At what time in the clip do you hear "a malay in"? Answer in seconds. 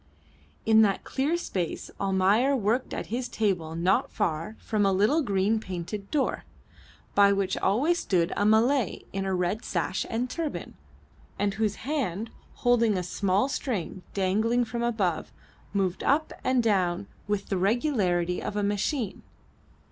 8.35-9.25